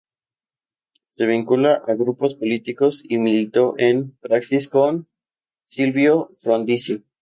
[1.09, 5.07] Se vinculó a grupos políticos y militó en Praxis con
[5.65, 7.03] Silvio Frondizi.